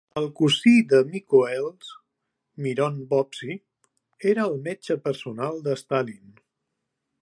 El 0.19 0.27
cosí 0.37 0.71
de 0.93 1.01
Mikhóels, 1.11 1.91
Miron 2.67 2.99
Vovsi, 3.13 3.59
era 4.35 4.49
el 4.53 4.61
metge 4.69 5.01
personal 5.09 5.67
de 5.69 5.81
Stalin. 5.83 6.39